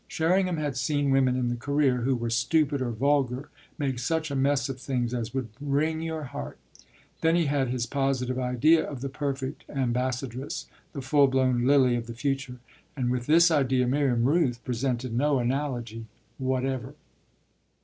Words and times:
Sherringham 0.07 0.57
had 0.57 0.77
seen 0.77 1.11
women 1.11 1.35
in 1.37 1.49
the 1.49 1.55
career, 1.55 1.97
who 1.97 2.15
were 2.15 2.31
stupid 2.31 2.81
or 2.81 2.89
vulgar, 2.89 3.49
make 3.77 3.99
such 3.99 4.31
a 4.31 4.35
mess 4.35 4.67
of 4.67 4.81
things 4.81 5.13
as 5.13 5.31
would 5.31 5.49
wring 5.59 6.01
your 6.01 6.23
heart. 6.23 6.57
Then 7.21 7.35
he 7.35 7.45
had 7.45 7.67
his 7.67 7.85
positive 7.85 8.39
idea 8.39 8.83
of 8.83 9.01
the 9.01 9.09
perfect 9.09 9.63
ambassadress, 9.69 10.65
the 10.93 11.03
full 11.03 11.27
blown 11.27 11.65
lily 11.67 11.95
of 11.95 12.07
the 12.07 12.15
future; 12.15 12.57
and 12.97 13.11
with 13.11 13.27
this 13.27 13.51
idea 13.51 13.85
Miriam 13.87 14.23
Rooth 14.23 14.63
presented 14.63 15.13
no 15.13 15.37
analogy 15.37 16.07
whatever. 16.39 16.95